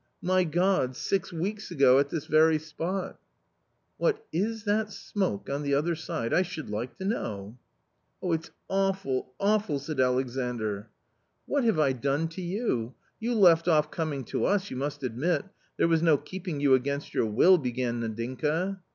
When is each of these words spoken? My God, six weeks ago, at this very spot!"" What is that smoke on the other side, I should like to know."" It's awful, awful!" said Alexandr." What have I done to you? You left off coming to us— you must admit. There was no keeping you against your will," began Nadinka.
My 0.23 0.45
God, 0.45 0.95
six 0.95 1.31
weeks 1.31 1.69
ago, 1.69 1.99
at 1.99 2.09
this 2.09 2.25
very 2.25 2.57
spot!"" 2.57 3.19
What 3.99 4.25
is 4.33 4.63
that 4.63 4.91
smoke 4.91 5.47
on 5.47 5.61
the 5.61 5.75
other 5.75 5.93
side, 5.93 6.33
I 6.33 6.41
should 6.41 6.71
like 6.71 6.97
to 6.97 7.05
know."" 7.05 7.59
It's 8.23 8.49
awful, 8.67 9.31
awful!" 9.39 9.77
said 9.79 9.99
Alexandr." 9.99 10.89
What 11.45 11.63
have 11.65 11.77
I 11.79 11.91
done 11.93 12.29
to 12.29 12.41
you? 12.41 12.95
You 13.19 13.35
left 13.35 13.67
off 13.67 13.91
coming 13.91 14.23
to 14.33 14.43
us— 14.45 14.71
you 14.71 14.75
must 14.75 15.03
admit. 15.03 15.45
There 15.77 15.87
was 15.87 16.01
no 16.01 16.17
keeping 16.17 16.59
you 16.59 16.73
against 16.73 17.13
your 17.13 17.27
will," 17.27 17.59
began 17.59 17.99
Nadinka. 18.01 18.79